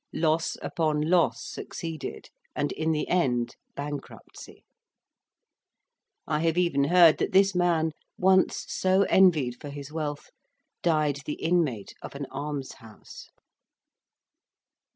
[0.13, 4.63] Loss upon loss succeeded, and in the end bankruptcy.
[6.25, 10.31] I have even heard that this man, once so envied for his wealth,
[10.81, 13.27] died the inmate of an almshouse.